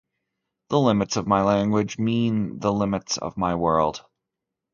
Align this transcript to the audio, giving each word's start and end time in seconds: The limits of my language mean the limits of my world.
The 0.69 0.79
limits 0.79 1.15
of 1.15 1.27
my 1.27 1.43
language 1.43 1.99
mean 1.99 2.57
the 2.57 2.73
limits 2.73 3.17
of 3.19 3.37
my 3.37 3.53
world. 3.53 4.03